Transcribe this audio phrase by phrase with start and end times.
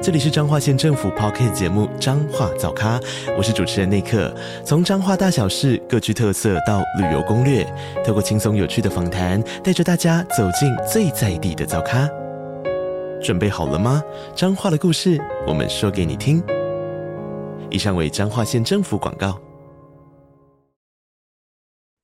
[0.00, 3.00] 这里是彰化县政府 Podcast 节目《彰化早咖》，
[3.36, 4.32] 我是主持人内克。
[4.64, 7.66] 从彰化大小事各具特色到旅游攻略，
[8.06, 12.08] 透过轻松有趣的访谈，带着大家走进最在地的早咖。
[13.20, 14.00] 准备好了吗？
[14.36, 16.40] 彰化的故事，我们说给你听。
[17.68, 19.36] 以上为彰化县政府广告。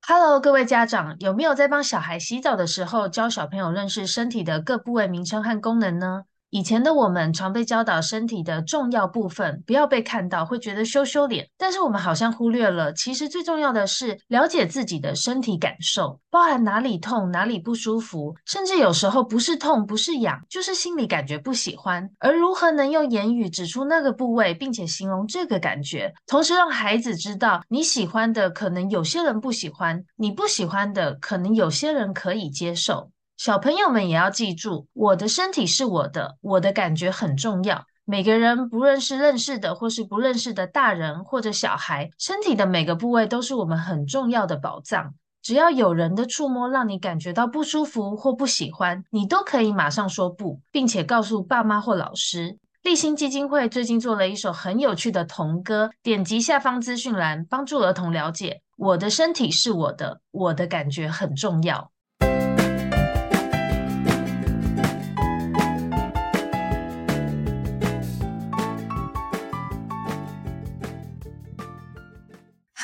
[0.09, 6.25] Hello，各位家长，有没有在帮小孩洗澡的时候教小朋友认识身体的各部位名称和功能呢？
[6.55, 11.49] 以前的我们常被教导身体的重要部分不要被看到，会觉得羞羞脸。
[11.59, 22.09] 但是我们好像忽略了，其实最重要的是了解自己的身体感受，包含哪里痛、哪里不舒服，甚至有时候不是痛、不是痒，就是心里感觉不喜欢。
[22.21, 33.11] 而如何能用言语指出那个部位，并且形容这个感觉，同时让孩子知道你喜欢的可能有些人不喜欢，你不喜欢的可能有些人可以接受。
[33.37, 37.85] 小朋友们也要记住，我的身体是我的，我的感觉很重要。
[38.05, 45.15] 每个人，不论是认识的或是不认识的大人或者小孩，身体的每个部位都是我们很重要的宝藏。
[45.43, 52.59] 只要有人的触摸让你感觉到不舒服或不喜欢，你都可以马上说不，并且告诉爸妈或老师。
[52.83, 61.91] 立新基金会最近做了一首很有趣的童歌，点击下方资讯栏，帮助儿童了解，我的身体是我的，我的感觉很重要。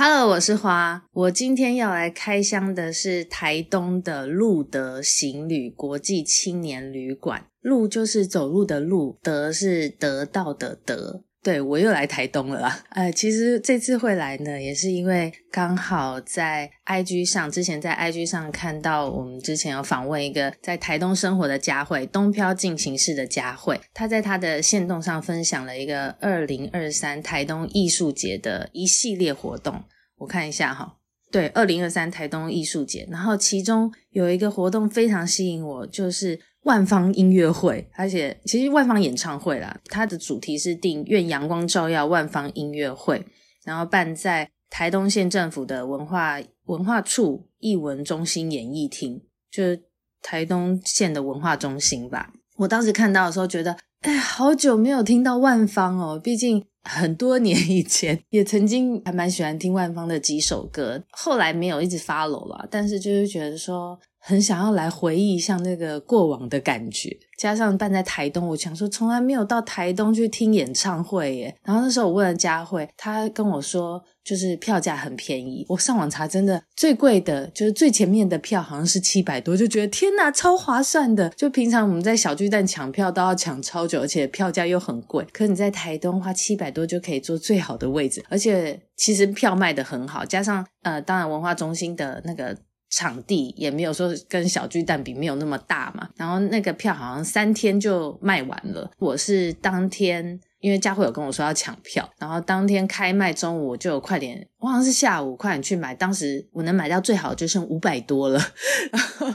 [0.03, 1.05] Hello，我是花。
[1.13, 7.45] 我今天要来开箱的是台东的路德行旅国际青年旅馆。
[7.61, 11.25] 路就是走路的路，德是得到的德。
[11.43, 12.85] 对，我又来台东了啦。
[12.91, 29.83] 呃，其实这次会来呢，也是因为刚好在 IG 上，之前在 IG 上看到我们之前有访问一个在台东生活的佳慧，东漂进行式的佳慧，她在她的线动上分享了一个二零二三台东艺术节的一系列活动。
[30.21, 30.97] 我看一下哈，
[31.33, 36.41] 对，二零二三台东艺术节，然后其中有一个活动非常吸引我，就是。
[36.65, 43.25] 万方音乐会，而且其实万方演唱会啦，它的主题是定“愿阳光照耀万方音乐会”，
[43.65, 49.83] 然后办在台东县政府的文化文化处艺文中心演艺厅，就是
[50.21, 52.31] 台东县的文化中心吧。
[52.59, 63.99] 我当时看到的时候，觉得，哎，好久没有听到万方哦，毕竟很多年以前也曾经还蛮喜欢听万芳的几首歌，后来没有一直 follow 了，但是就是觉得说。
[64.21, 71.57] 很想要来回忆一下那个过往的感觉，加上办在台东，我想说从来没有到台东去听演唱会耶。
[71.65, 75.65] 然后那时候我问了佳慧，她跟我说就是票价很便宜。
[75.71, 81.31] 我上网查，真的最贵的就是最前面的票好像是七百多，就觉得天哪，超划算的。
[81.31, 92.55] 就平常我们在小巨蛋抢票都要抢超久，而且票价又很贵，可你在台东花七百多就可以坐最好的位置，而且其实票卖得很好，加上呃，当然文化中心的那个。
[92.91, 98.91] 场地也没有说跟小巨蛋比没有那么大嘛，然后那个票好像三天就卖完了。
[98.99, 108.39] 我是当天，因为佳慧有跟我说要抢票，然后当天开卖中午我就快点，我好像是下午快点去买，当时我能买到最好就剩五百多了，
[108.93, 109.27] 然后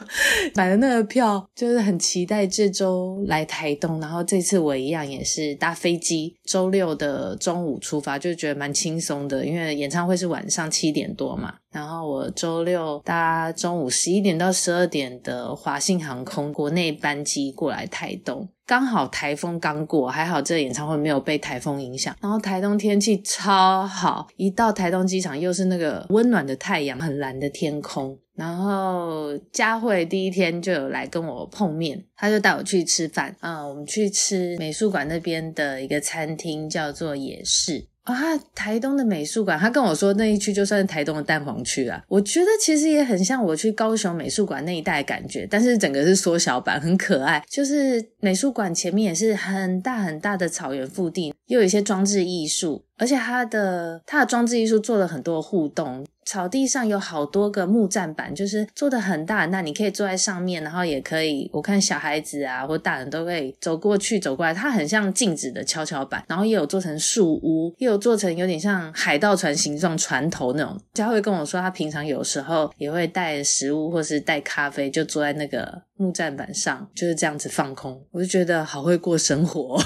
[0.53, 11.56] 买了那个票，就是很期待这周来台东，然后这次我一样也是搭飞机，周六的中午出发，就觉得蛮轻松的，因为演唱会是晚上七点多嘛。
[11.72, 22.15] 然后我周六搭中午十一点到十二点的华信航空国内班机过来台东，刚好台风刚过，还好这个演唱会没有被台风影响。
[22.19, 28.17] 然后台东天气超好，一到台东机场又是那个温暖的太阳，很蓝的天空。
[28.33, 33.35] 然后佳慧第一天就有来跟我碰面，他就带我去吃饭。
[33.39, 37.88] 嗯，我们去吃美术馆那边的一个餐厅，叫做野市。
[38.06, 42.02] 啊，台东的美术馆，他跟我说那一区就算是台东的蛋黄区啊。
[42.07, 47.44] 我觉得其实也很像我去高雄美术馆那一带的感觉，但是整个是缩小版，很可爱。
[47.50, 56.06] 就是美术馆前面也是很大很大的草原腹地，又有一些装置艺术，而且它的它的装置艺术做了很多互动。
[56.27, 64.51] 草地上有好多个木栈板，就是做的很大，很大你可以坐在上面，然后也可以，我看小孩子啊或大人都可以走过去走过来。
[64.51, 70.75] 它很像静止的跷跷板，然后也有做成树屋，也有做成有点像海盗船形状船头那种。
[70.95, 78.03] 佳慧跟我说，他平常有时候也会带食物或是带咖啡，就坐在那个木栈板上，就是这样子放空。
[78.09, 79.80] 我就觉得好会过生活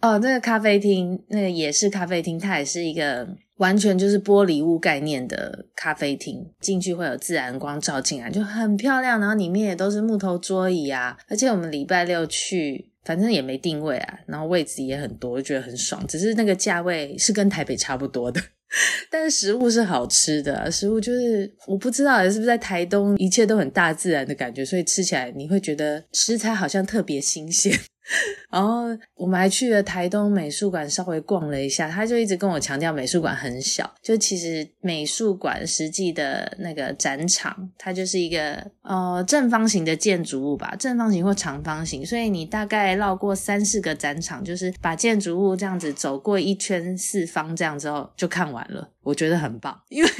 [0.00, 0.18] 哦。
[0.18, 3.28] 那个咖啡厅，那个也是咖啡厅，它也是一个。
[3.58, 9.18] 完全就是玻璃屋概念的咖啡厅，进去会有自然光照进来，就很漂亮。
[9.18, 16.06] 然后里面也都是木头桌椅啊，而且我们礼拜六去，反正也没定位啊，然后位置也很多，就觉得很爽。
[16.06, 18.40] 只是那个价位是跟台北差不多的，
[19.10, 27.76] 但是食物是好吃的，食物就是我不知道是不是在台东一切都很大自然的感觉，所以吃起来你会觉得食材好像特别新鲜。
[28.50, 28.84] 然后
[29.14, 31.88] 我们还去了台东美术馆，稍微逛了一下。
[31.90, 42.04] 他就一直跟我强调美术馆很小，就其实美术馆实际的那个展场，它就是一个呃正方形的建筑物吧，正方形或长方形。
[42.04, 48.90] 所以你大概绕过三四个展场，就是把建筑物这样子走过一圈四方，这样之后就看完了。
[49.02, 50.10] 我觉得很棒，因为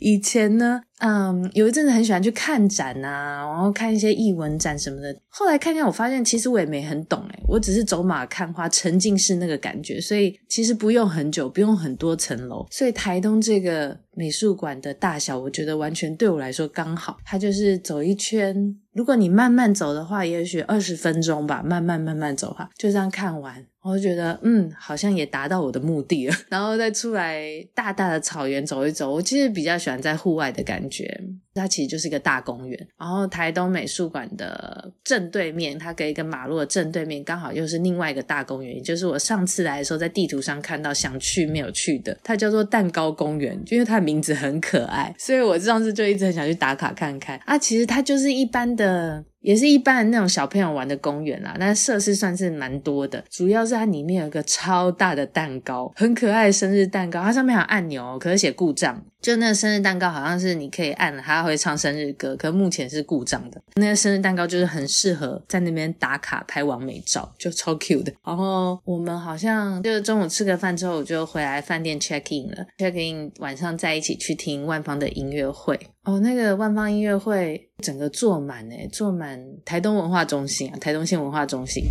[0.00, 5.16] 以前呢，嗯，有一阵子很喜欢去看展啊，然后看一些艺文展什么的。
[5.28, 12.66] 后来看看，我发现其实我也没很懂诶，我只是走马看花，沉浸式那个感觉，所以其实不用很久，不用很多层楼。
[12.70, 18.76] 所以台东这个美术馆的大小，我觉得完全对我来说刚好，它就是走一圈。
[18.92, 23.66] 如果你慢慢走的话，也许二十分钟吧，慢慢慢慢走哈，就这样看完。
[23.82, 26.34] 我就觉得，嗯，好像也达到我的目的了。
[26.48, 27.42] 然后再出来
[27.74, 31.20] 大大的草原走一走，我其实比较喜欢在户外的感觉。
[31.54, 32.88] 它其实就是一个大公园。
[32.98, 47.40] 然后台东美术馆的正对面，它跟一个马路的正对面，刚好又是另外一个大公园，也就是我上次来的时候在地图上看到想去没有去的，它叫做蛋糕公园，因为它的名字很可爱，所以我上次就一直很想去打卡看看。
[47.44, 49.24] 啊，其实它就是一般的。
[49.44, 53.22] 也是一般那种小朋友玩的公园啦，但是设施算是蛮多的。
[53.28, 59.04] 主要是它里面有个超大的蛋糕，很可爱的生日蛋糕，它上面有按钮，可是写故障。
[59.20, 63.60] 就那个生日蛋糕好像是你可以按了，它会唱生日歌，可是目前是故障的。
[63.76, 68.12] 那个生日蛋糕就是很适合在那边打卡拍完美照，就超 cute 的。
[68.24, 75.78] 然后我们好像就是中午吃个饭之后，我就回来饭店 check in 了，check in 晚上再一起去听万芳的音乐会。
[76.04, 81.84] 哦，那个万芳音乐会整个坐满诶，坐满台东文化中心啊，台东县文化中心。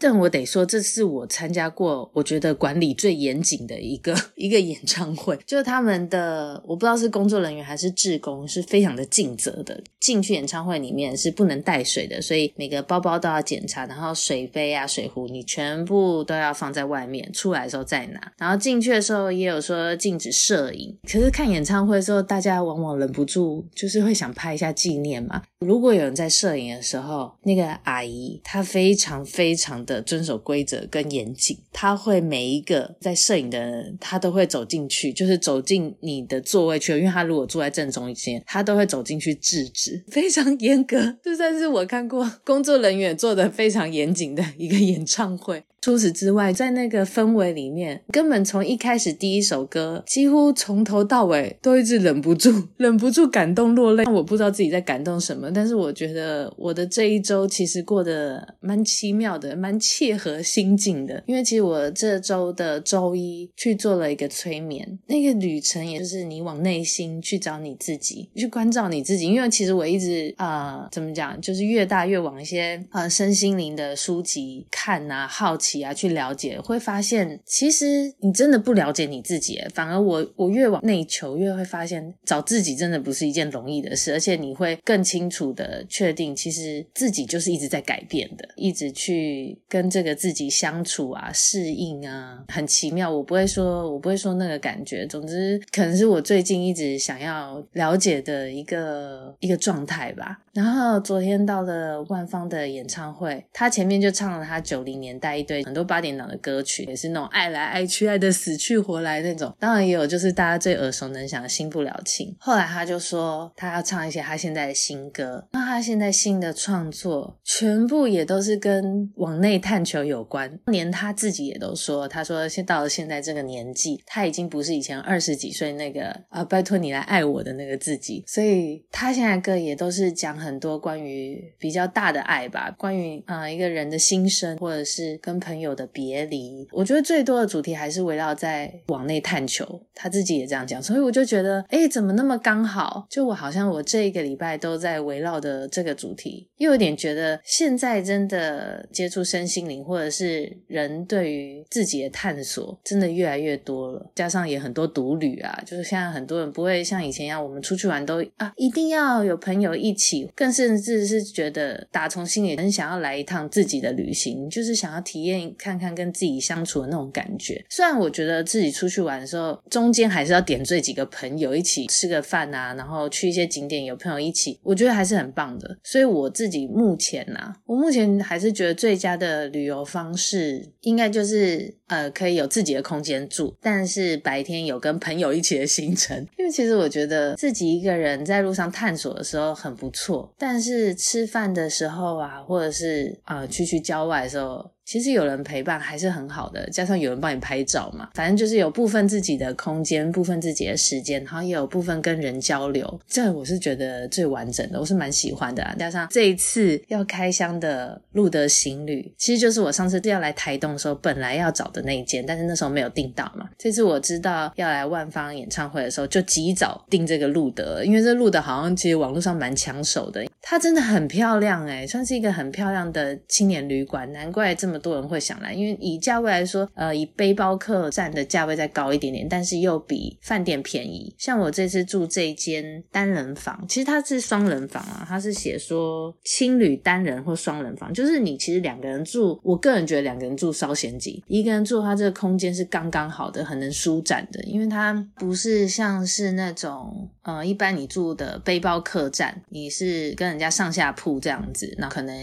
[0.00, 5.38] 但我得说，这是我参加过我觉得管理最严谨的一个 一个演唱会。
[5.46, 9.80] 就是他们的，我不知道是工作人员还是志工，是非常的尽责的。
[10.00, 18.32] 进去演唱会里面是不能带水的，所以每个包包都要检查，然后水杯啊、水壶你全部都要放在外面，出来的时候再拿。
[18.38, 25.42] 然后进去的时候也有说禁止摄影，可是看演唱会的时候，大家往往忍不住就是会想拍一下纪念嘛。
[25.66, 45.62] 如果有人在摄影的时候，那个阿姨她非常非常的遵守规则跟严谨，她会每一个在摄影的人，她都会走进去，就是走进你的座位去，因为她如果坐在正中间，她都会走进去制止，非常严格，就算是我看过工作人员做的非常严谨的一个演唱会。
[45.80, 54.04] 除此之外，在那个氛围里面，根本从一开始第一首歌，几乎从头到尾都一直忍不住， 忍不住感动落泪。
[54.04, 61.22] 我不知道自己在感动什么，但是我觉得我的这一周其实过得蛮奇妙的，蛮切合心境的。
[61.26, 69.26] 因为其实我这周的周一去做了一个催眠，那个旅程也就是你往内心去找你自己，去关照你自己。
[69.26, 75.69] 因为其实我一直啊、呃，怎么讲，就是越大越往一些啊、呃、身心灵的书籍看啊，好奇。
[75.82, 93.10] 啊，去了解，会发现其实你真的不了解你自己，反而我我越往内求，越会发现找自己真的不是一件容易的事，而且你会更清楚的确定，其实自己就是一直在改变的，一直去跟这个自己相处啊，适应啊，很奇妙。
[93.10, 100.40] 我不会说，我不会说那个感觉，总之可能是我最近一直想要了解的一个一个状态吧。
[100.52, 109.54] 然后昨天到了万芳的演唱会，他前面就唱了他九零年代一堆很多八点档的歌曲，也是那种爱来爱去、爱的死去活来那种。
[109.60, 112.28] 当然也有就是大家最耳熟能详的《新不了情》。
[112.38, 130.40] 后来他就说他要唱一些他现在的新歌，那他现在新的创作全部也都是跟往内探求有关，连他自己也都说，他说现到了现在这个年纪，他已经不是以前二十几岁那个啊，拜托你来爱我的那个自己，所以他现在歌也都是讲。
[130.40, 136.64] 很多关于比较大的爱吧，关于啊、一个人的心声，或者是跟朋朋友的别离。
[136.70, 143.04] 我觉得最多的主题还是围绕在往内探求，他自己也这样讲，所以我就觉得，哎，怎么那么刚好？
[143.10, 154.10] 就我好像我这一个礼拜都在围绕的这个主题，又有点觉得现在真的接触身心灵，或者是人对于自己的探索，真的越来越多了。
[154.14, 167.64] 加上也很多独旅啊，就是现在很多人不会像以前一样，我们出去玩都啊一定要有朋友一起，更甚至是觉得打从心里很想要来一趟自己的旅行，就是想要体验看看跟自己相处的那种感觉。
[167.68, 175.78] 虽然我觉得自己出去玩的时候，中间还是要点缀几个朋友一起吃个饭啊，然后去一些景点，有朋友一起，我觉得还是很棒的。
[175.84, 186.16] 所以我自己目前、啊，我目前还是觉得最佳的旅游方式，应该就是呃，可以有自己的空间住，但是白天有跟朋友一起的行程。
[186.38, 194.70] 因为其实我觉得自己一个人在路上探索的时候很不错，但是吃饭的时候啊，或者是呃去去郊外的时候。
[194.90, 205.72] 其实有人陪伴还是很好的，加上有人帮你拍照嘛，反正就是有部分自己的空间，部分自己的时间，然后也有部分跟人交流，这我是觉得最完整的，我是蛮喜欢的啊。
[205.78, 213.48] 加上这一次要开箱的路德行旅，其实就是我上次要来台东的时候本来要找的那一间，但是那时候没有订到嘛。
[213.56, 231.14] 这次我知道要来万芳演唱会的时候，就及早订这个路德，因为这路德好像其实网络上蛮抢手的，它真的很漂亮哎，算是一个很漂亮的青年旅馆，难怪这么多人会想来，因为以价位来说，呃，以背包客栈的价位再高一点点，但是又比饭店便宜。
[231.16, 252.14] 像我这次住这间单人房，其实它是双人房啊，它是写说青旅单人或双人房，就是你其实两个人住，我个人觉得两个人住稍嫌挤，一个人住它这个空间是刚刚好的，很能舒展的，因为它不是像是那种呃，一般你住的背包客栈，你是跟人家上下铺这样子，那可能。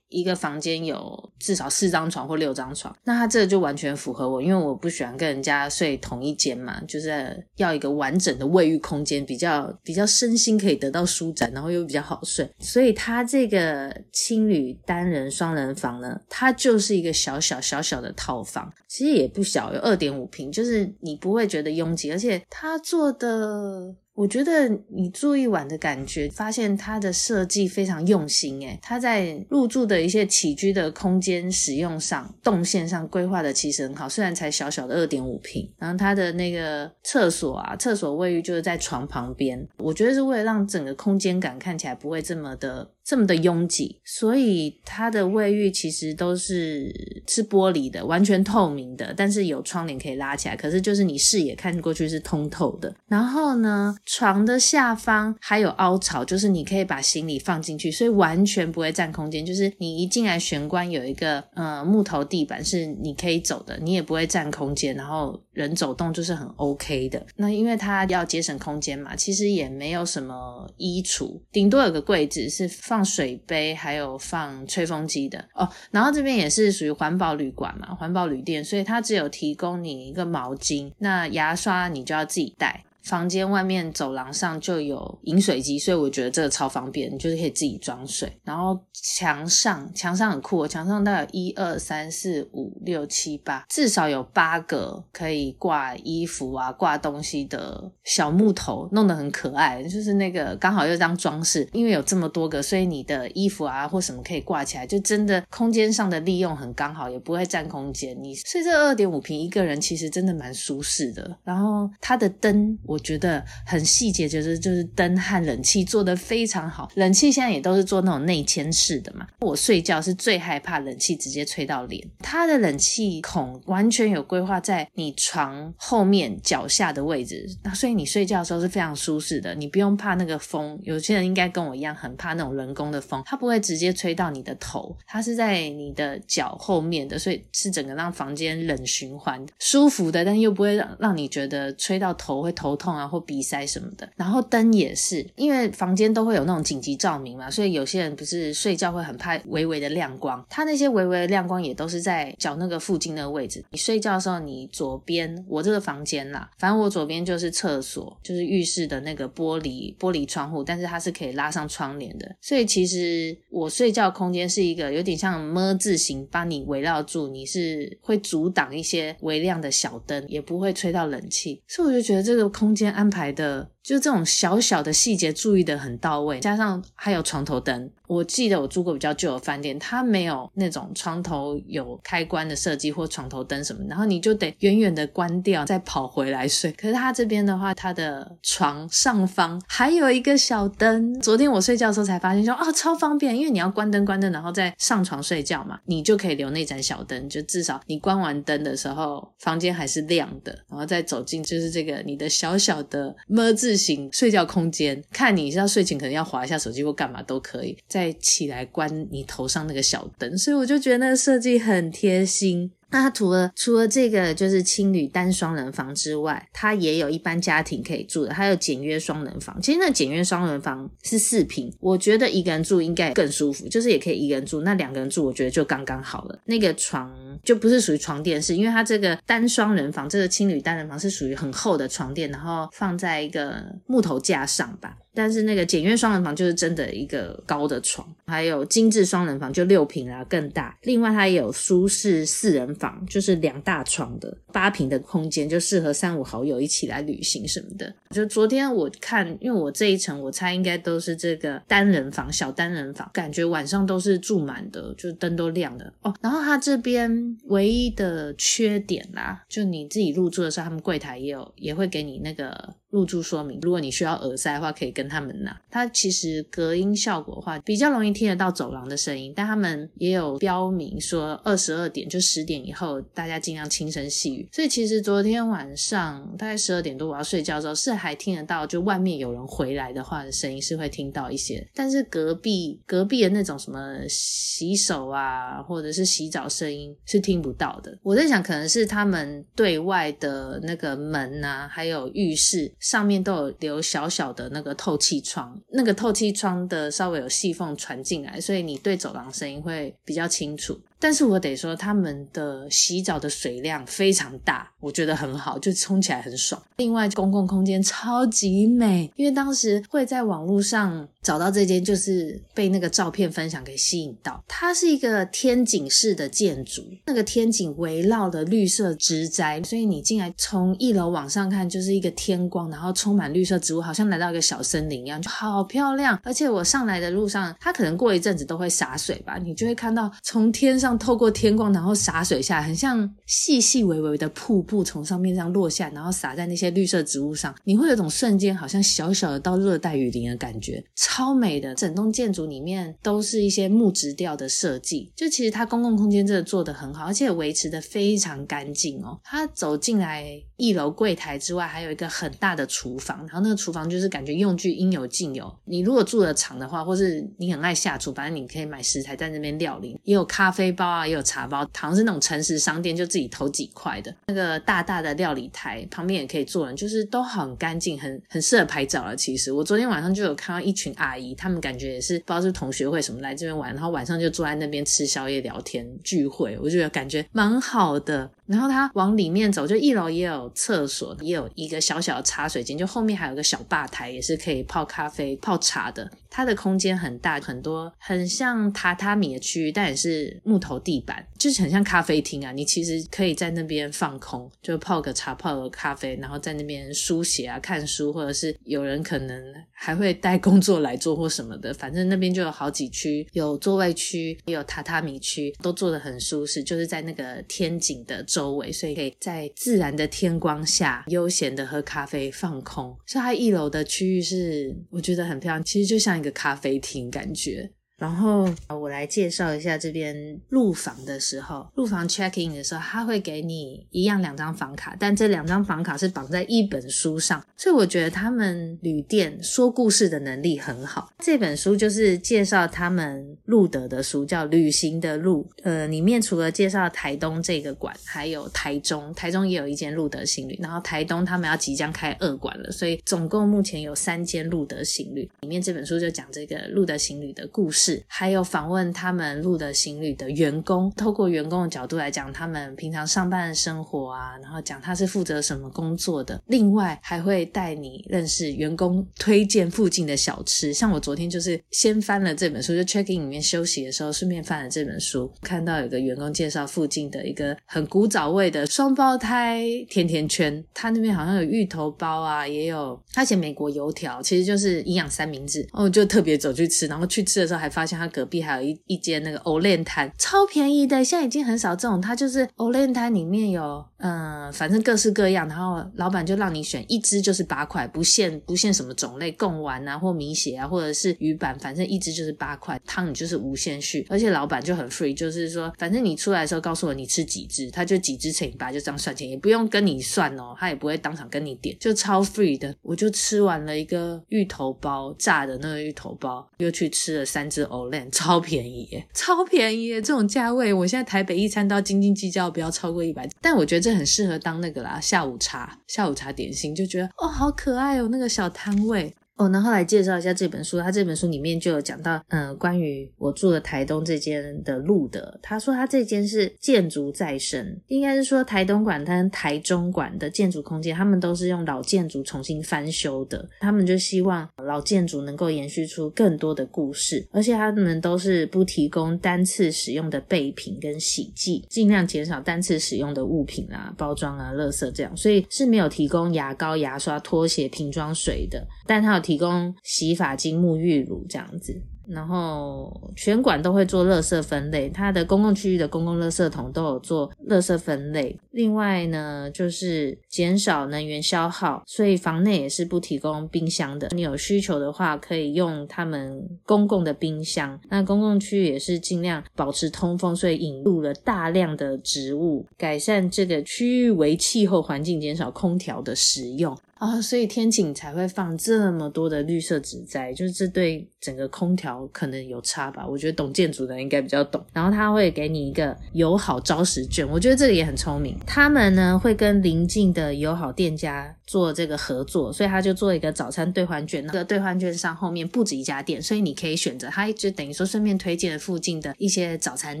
[0.12, 12.46] 一个房间有至少四张床或六张床，那它这个就完全符合我，因为我不喜欢跟人家睡同一间嘛，就是要一个完整的卫浴空间，比较比较身心可以得到舒展，然后又比较好睡。
[12.58, 23.94] 所以它这个青旅单人双人房呢，它就是一个小小小小的套房，其实也不小，有二点五平，就是你不会觉得拥挤，而且它做的。
[24.14, 34.08] 我觉得你住一晚的感觉，发现它的设计非常用心诶，它在入住的一些起居的空间使用上、动线上规划的其实很好。
[34.08, 42.90] 虽然才小小的二点五平，然后它的那个厕所啊，厕所卫浴就是在床旁边，我觉得是为了让整个空间感看起来不会这么的。
[43.04, 50.54] 这么的拥挤，所以它的卫浴其实都是是玻璃的，完全透明的，但是有窗帘可以拉起来。
[50.54, 52.94] 可是就是你视野看过去是通透的。
[53.08, 59.44] 然后呢，床的下方还有凹槽，就是你可以把行李放进去，所以完全不会占空间。
[59.44, 64.94] 就是你一进来玄关有一个呃木头地板是你可以走的，你也不会占空间。
[64.94, 67.26] 然后人走动就是很 OK 的。
[67.34, 72.70] 那因为它要节省空间嘛，其实也没有什么衣橱，顶多有个柜子是。
[72.92, 75.66] 放水杯，还有放吹风机的哦。
[75.90, 82.84] 然后这边也是属于环保旅馆嘛，环保旅店，所以它只有提供你一个毛巾，那牙刷你就要自己带。
[83.04, 88.32] 房间外面走廊上就有饮水机，所以我觉得这个超方便，就是可以自己装水。
[88.44, 99.82] 然后墙上墙上很酷，墙上大概有一二三四五六七八，至少有八个可以挂衣服啊、挂东西的小木头，弄得很可爱。
[99.82, 108.16] 就是那个刚好又当装饰，因为有这么多个，所以你的衣服啊或什么可以挂起来，就真的空间上的利用很刚好，也不会占空间。
[108.22, 111.36] 你睡这二点五平一个人，其实真的蛮舒适的。
[111.42, 112.78] 然后它的灯。
[112.92, 116.90] 我觉得很细节，就是就是灯和冷气做得非常好。
[116.96, 119.26] 冷气现在也都是做那种内嵌式的嘛。
[119.40, 122.06] 我睡觉是最害怕冷气直接吹到脸。
[122.18, 129.54] 它的冷气孔完全有规划在你床后面脚下的位置，那所以你睡觉的时候是非常舒适的。
[129.54, 142.76] 你不用怕那个风，有些人应该跟我一样很怕那种人工的风，它不会直接吹到你的头，它是在你的脚后面的，所以是整个让房间冷循环，舒服的，但又不会让让你觉得吹到头会头。
[142.82, 153.64] 痛啊，或鼻塞什么的，然后灯也是，因为房间都会有那种紧急照明嘛，所以有些人不是睡觉会很怕微微的亮光，它那些微微的亮光也都是在脚那个附近那个位置。
[153.70, 172.71] 你睡觉的时候，你左边，我这个房间啦，反正我左边就是厕所，就是浴室的那个玻璃玻璃窗户，但是它是可以拉上窗帘的，所以其实我睡觉空间是一个有点像么字形，把你围绕住，你是会阻挡一些微亮的小灯，也不会吹到冷气，所以我就觉得这个空。
[172.72, 177.90] 空间安排的就这种小小的细节注意的很到位，加上还有床头灯。
[178.06, 186.70] 我记得我住过比较旧的饭店，它没有那种床头有开关的设计或床头灯什么，然后你就得远远的关掉，再跑回来睡。
[186.72, 191.18] 可是它这边的话，它的床上方还有一个小灯。
[191.20, 205.02] 昨天我睡觉的时候才发现说，啊超方便，因为你要关灯关灯，然后再上床睡觉嘛，你就可以留那盏小灯，就至少你关完灯的时候，房间还是亮的，然后再走进就是这个你的小小的么字形睡觉空间。
[205.12, 212.70] 看你一下睡前可能要滑一下手机或干嘛都可以，再起来关你头上那个小灯，所以我就觉得那个设计很贴心。
[212.92, 219.60] 那它除了除了这个就是青旅单双人房之外，它也有一般家庭可以住的，还有简约双人房。
[219.60, 224.60] 其实那简约双人房是四平，我觉得一个人住应该更舒服，就是也可以一个人住。
[224.60, 226.38] 那两个人住，我觉得就刚刚好了。
[226.44, 227.10] 那个床
[227.42, 234.96] 就不是属于床垫式，因为它这个单双人房，这个青旅单人房是属于很厚的床垫，然后放在一个木头架上吧。
[235.14, 240.76] 但是那个简约双人房就是真的一个高的床，还有精致双人房就六平啊更大。
[240.82, 247.94] 另外它也有舒适四人房，就是两大床的八平的空间，就适合三五好友一起来旅行什么的。
[248.10, 256.14] 就昨天我看，因为我这一层我猜应该都是这个单人房，小单人房，感觉晚上都是住满的，就灯都亮的哦。
[256.20, 262.74] 然后它这边唯一的缺点啦，就你自己入住的时候，他们柜台也有也会给你那个。
[262.92, 265.58] 入住说明，如果你需要耳塞的话，可以跟他们拿。
[265.70, 274.46] 它其实隔音效果的话，比较容易听得到走廊的声音，但他们也有标明说，二十二点就十点以后，大家尽量轻声细语。
[274.52, 287.98] 所以其实昨天晚上大概十二点多我要睡觉的时候，是还听得到，就外面有人回来的话的声音是会听到一些，但是隔壁隔壁的那种什么洗手啊，或者是洗澡声音是听不到的。
[288.02, 292.70] 我在想，可能是他们对外的那个门啊，还有浴室。
[292.82, 300.78] 上面都有留小小的那个透气窗，那个透气窗的稍微有细缝传进来，所以你对走廊声音会比较清楚。
[301.02, 306.62] 但是我得说，他们的洗澡的水量非常大，我觉得很好，就冲起来很爽。
[306.76, 314.40] 另外，公共空间超级美，因为当时会在网络上找到这间，就是被那个照片分享给吸引到。
[314.46, 326.16] 它是一个天井式的建筑，那个天井围绕的绿色植栽，所以你进来从一楼往上看，就是一个天光，然后充满绿色植物，好像来到一个小森林一样，就好漂亮。
[326.22, 330.91] 而且我上来的路上，它可能过一阵子都会洒水吧，你就会看到从天上。
[330.98, 341.74] 透过天光，然后洒水下来，很像细细微微的瀑布从上面这样落下，然后洒在那些绿色植物上，你会有种瞬间好像小小的到热带雨林的感觉，超美的。
[341.74, 349.18] 整栋建筑里面都是一些木质调的设计，就其实它公共空间真的做得很好，而且维持得非常干净哦。
[349.24, 350.42] 它走进来。
[350.58, 355.52] 一楼柜台之外，还有一个很大的厨房，然后那个厨房就是感觉用具应有尽有。
[355.64, 359.98] 你如果住得长的话，或是你很爱下厨，反正你可以买食材在那边料理。
[360.04, 364.12] 也有咖啡包啊，也有茶包，好像是那种诚实商店，就自己投几块的。
[364.26, 369.14] 那个大大的料理台旁边也可以坐人，就是都很干净，很很适合拍照了。
[369.14, 378.28] 其实我昨天晚上就有看到一群阿姨，他们感觉也是不知道是同学会什么来这边玩，然后晚上就坐在那边吃宵夜、聊天、聚会，我觉得感觉蛮好的。
[378.46, 386.10] 然后他往里面走，就一楼也有厕所，也有一个小小的茶水间，就后面还有个小吧台，也是可以泡咖啡、泡茶的。
[386.34, 392.50] 它的空间很大，很多很像榻榻米的区域，但也是木头地板，就是很像咖啡厅啊。
[392.52, 401.72] 你其实可以在那边放空，就泡个茶、泡个咖啡，然后在那边书写啊、看书，或者是有人可能还会带工作来做或什么的。
[401.74, 412.96] 反正那边就有好几区，有座位区，也有榻榻米区，都做得很舒适，就是在那个天井的周周围，所以可以在自然的天光下悠闲的喝咖啡、放空。
[413.06, 416.12] 所以它一楼的区域是我觉得很漂亮，其实就像。
[416.12, 417.72] 一个咖啡厅感觉。
[418.02, 431.12] 然后我来介绍一下这边入房的时候，入房 check in 的时候，他会给你一样两张房卡，但这两张房卡是绑在一本书上，所以我觉得他们旅店说故事的能力很好。
[431.20, 435.48] 这本书就是介绍他们路德的书，叫《旅行的路》。
[435.62, 445.30] 呃，里面除了介绍台东这个馆，还有台中，台中也有一间路德行旅，然后台东他们要即将开二馆了，所以总共目前有三间路德行旅。
[445.42, 447.91] 里面这本书就讲这个路德行旅的故事。
[448.06, 456.40] 还有访问他们路的行旅的员工，透过员工的角度来讲他们平常上班的生活啊，然后讲他是负责什么工作的。
[456.46, 475.66] 另外还会带你认识员工推荐附近的小吃，像我昨天就是先翻了这本书，就 check in 里面休息的时候顺便翻了这本书，看到有个员工介绍附近的一个很古早味的双胞胎甜甜圈，他那边好像有芋头包啊，也有他写美国油条，其实就是营养三明治。
[475.72, 519.14] 哦，就特别走去吃，然后去吃的时候还发现他隔壁还有一一间那个欧链摊，超便宜的，现在已经很少这种，它就是欧链摊里面有嗯、反正各式各样，然后老板就让你选一只就是八块，不限不限什么种类，贡丸啊或米血啊或者是鱼板，反正一只就是八块，汤你就是无限续，而且老板就很 free，就是说反正你出来的时候告诉我你吃几只，他就几只乘以八就这样算钱，也不用跟你算哦，他也不会当场跟你点，就超 free 的，我就吃完了一个芋头包炸的那个芋头包，又去吃了三只藕链，超便宜耶，超便宜耶，这种价位，我现在台北一餐都要斤斤计较，不要超过一百，但我觉得这很适合当那个啦，下午茶，下午茶点心，就觉得哦，好可爱哦，那个小摊位。
[519.36, 520.78] 哦，然后来介绍一下这本书。
[520.78, 525.38] 他这本书里面就有讲到，嗯，关于我住的台东这间的路德。
[525.42, 533.48] 他说他这间是建筑再生，应该是说台东馆跟台中馆的建筑空间，他们都是用老建筑重新翻修的。
[533.60, 551.80] 他们就希望老建筑能够延续出更多的故事，而且他们都是不提供单次使用的备品跟洗剂，尽量减少单次使用的物品啊、包装啊、垃圾这样，所以是没有提供牙膏、牙刷、拖鞋、瓶装水的，但他有提供洗发精、沐浴乳这样子。
[552.08, 558.36] 然后全馆都会做垃圾分类，它的公共区域的公共垃圾桶都有做垃圾分类。
[558.50, 564.08] 另外呢，就是减少能源消耗，所以房内也是不提供冰箱的。
[564.10, 567.78] 你有需求的话，可以用他们公共的冰箱。
[567.88, 576.76] 那公共区域也是尽量保持通风，所以引入了大量的植物，改善这个区域为气候环境，减少空调的使用。
[577.02, 583.04] 啊、所以天井才会放这么多的绿色植栽，就是这对整个空调可能有差吧？
[583.04, 584.64] 我觉得懂建筑的人应该比较懂。
[584.72, 588.38] 然后他会给你一个友好招食券，我觉得这个也很聪明。
[588.46, 594.24] 他们呢会跟邻近的友好店家做这个合作，所以他就做一个早餐兑换券。
[594.24, 597.08] 那个兑换券上后面不止一家店，所以你可以选择。
[597.08, 600.00] 他就等于说顺便推荐了附近的一些早餐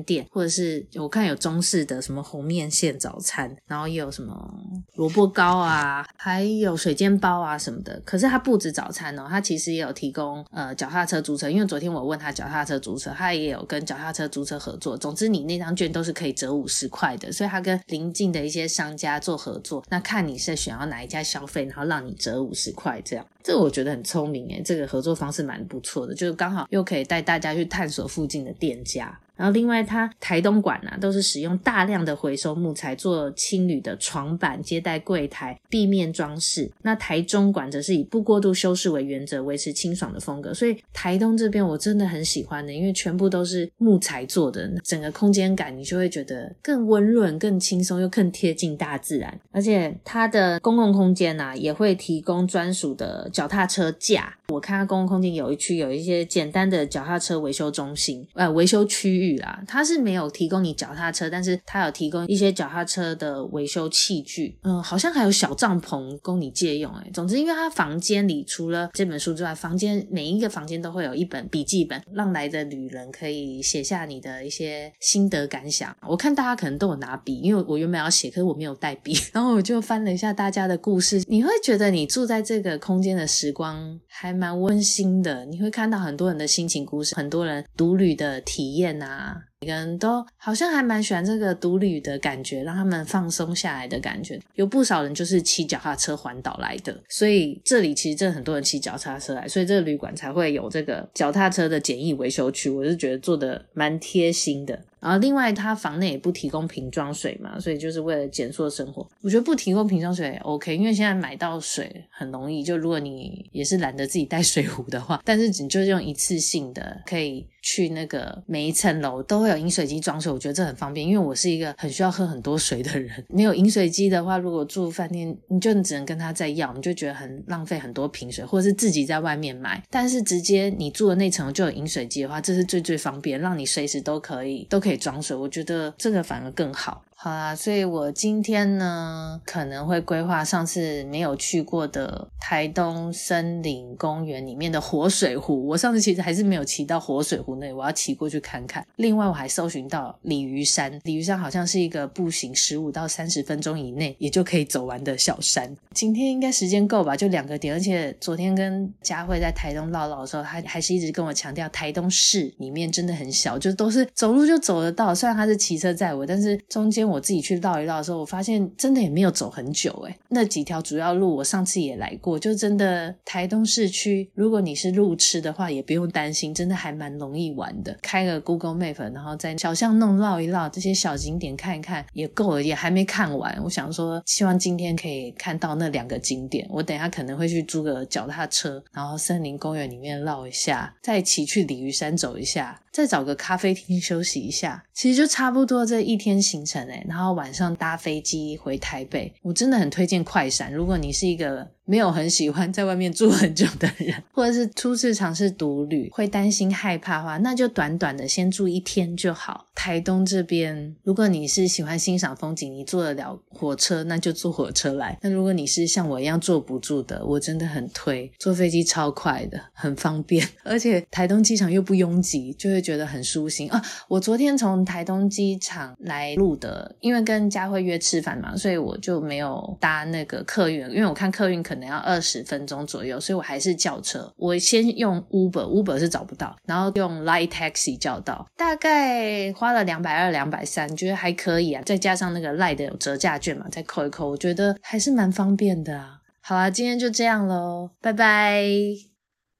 [0.04, 4.54] 店，或者是我看有中式的什么红面线早餐，然后也有什么
[4.94, 6.91] 萝卜糕啊，还有水。
[6.92, 14.94] 水煎包啊什么的，可是它不止早餐哦，它其实也有提供呃脚踏车租车，因为昨天我问他脚踏车租车，他也有跟脚踏车租车合作。
[14.94, 29.18] 总之你那张券都是可以折五十块的，所以他跟邻近的一些商家做合作，那看你是想要哪一家消费，然后让你折五十块这样，这我觉得很聪明诶，这个合作方式蛮不错的，就是刚好又可以带大家去探索附近的店家。
[29.42, 36.70] 然后另外，它台东馆啊，都是使用大量的回收木材做青旅的床板、接待柜台、壁面装饰。
[36.82, 40.54] 那台中馆则是以不过度修饰为原则，维持清爽的风格。
[40.54, 49.36] 所以台东这边我真的很喜欢的，因为全部都是木材做的，整个空间感你就会觉得更温润、更轻松，又更贴近大自然。
[49.50, 54.36] 而且它的公共空间啊，也会提供专属的脚踏车架。
[54.50, 59.62] 我看它公共空间有一区有一些简单的脚踏车维修中心，呃，维修区域啦。
[59.66, 64.58] 它是没有提供你脚踏车，但是它有提供一些脚踏车的维修器具。
[64.62, 66.92] 嗯，好像还有小帐篷供你借用。
[66.96, 75.94] 诶，总之，因为它房间里除了这本书之外，房间每一个房间都会有一本笔记本，让来的旅人可以写下你的一些心得感想。
[76.06, 81.22] 我看大家可能都有拿笔，因为我原本要写，可是我没有带笔，然后我就翻了一下大家的故事。
[81.26, 89.21] 你会觉得你住在这个空间的时光还蛮温馨的，你会看到很多人的心情故事，很多人独旅的体验啊。
[89.22, 94.40] uh, 每个人都好像还蛮喜欢这个独旅的感觉，让他们放松下来的感觉。
[94.56, 102.68] 有不少人就是骑脚踏车环岛来的，所以这里其实真的很多人骑脚踏车来，所以这个旅馆才会有这个脚踏车的简易维修区。
[102.68, 104.76] 我是觉得做的蛮贴心的。
[104.98, 109.04] 然后另外，他房内也不提供瓶装水嘛，所以就是为了减塑生活。
[109.20, 112.62] 我觉得不提供瓶装水 OK，因为现在买到水很容易。
[112.62, 120.32] 就如果你也是懒得自己带水壶的话，但是你就是用一次性的，可以去那个每一层楼都会饮水机装水。
[120.32, 123.12] 我觉得这很方便，因为我是一个很需要喝很多水的人。
[123.28, 129.82] 没有饮水机的话，如果住饭店，你就只能跟他再要，你就觉得很浪费很多瓶水，或者是自己在外面买。
[129.90, 135.02] 但是直接你住的那层就有饮水机的话，这是最最方便，让你随时都可以都可以。
[135.02, 137.02] 装水，我觉得这个反而更好。
[137.24, 145.68] 好啦，所以我今天呢可能会规划上次没有去过的台东森林公园里面的活水湖。
[145.68, 148.84] 我上次其实还是没有骑到活水湖那里，我要骑过去看看。
[148.96, 155.72] 另外，我还搜寻到鲤鱼山，鲤鱼山好像是一个步行十五到三十分钟以内也就可以走完的小山。
[155.94, 157.16] 今天应该时间够吧？
[157.16, 165.14] 就两个点，而且昨天跟佳慧在台东唠唠的时候，他还是一直跟我强调台东市里面真的很小，就都是走路就走得到。
[165.14, 167.11] 虽然他是骑车载我，但是中间。
[167.12, 170.16] 我自己去绕一绕的时候，我发现真的也没有走很久诶。
[170.28, 177.96] 那几条主要路我上次也来过，就真的台东市区，如果你是路痴的话，也不用担心，真的还蛮容易玩的。
[178.02, 183.56] 开个 Google Map，然后在小巷弄绕一绕，这些小景点看一看也够了，也还没看完。
[183.62, 186.66] 我想说，希望今天可以看到那两个景点。
[186.70, 192.80] 我等下可能会去租个脚踏车，然后森林公园里面绕一下，再骑去鲤鱼山走一下。
[192.92, 200.72] 再找个咖啡厅休息一下，其实就差不多这一天行程诶，然后晚上搭飞机回台北，我真的很推荐快闪。
[200.72, 209.66] 如果你是一个没有很喜欢在外面住很久的人，或者是初次尝试独旅，会担心害怕的话，那就短短的先住一天就好。
[209.74, 215.18] 台东这边，如果你是喜欢欣赏风景，你坐得了火车，那就坐火车来。
[215.22, 223.82] 那如果你是像我一样坐不住的，我真的很推坐飞机，超快的，很方便， 而且台东机场又不拥挤，就会觉得很舒心啊。
[224.08, 234.30] 我昨天从台东机场来路德，因为跟佳慧约吃饭嘛，所以我就没有搭那个客运，因为我看客运可可能要二十分钟左右，所以我还是叫车。
[234.36, 241.82] 我先用 Uber，Uber 是找不到，然后用 Light Taxi 叫到，大概花了两百二、两百三，觉得还可以啊。
[241.86, 246.18] 再加上那个 Light 的有折价券嘛，再扣一扣，我觉得还是蛮方便的啊。
[246.42, 248.62] 好啦，今天就这样喽，拜拜。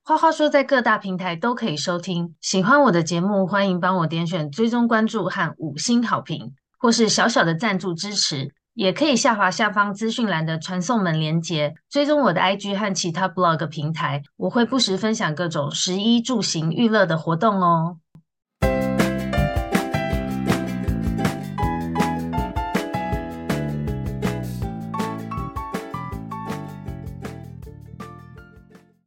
[0.04, 8.52] 花花说在各大平台都可以收听，喜欢我的节目，欢迎帮我点选追踪关注和五星好评，或是小小的赞助支持。
[8.74, 17.98] 也可以下滑下方资讯栏的传送门连接，追踪我的 IG 和其他 blog 平台，我会不时分享各种食衣住行娱乐的活动哦。